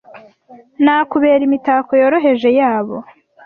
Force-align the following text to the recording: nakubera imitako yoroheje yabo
nakubera 0.83 1.41
imitako 1.45 1.91
yoroheje 2.01 2.49
yabo 2.59 2.95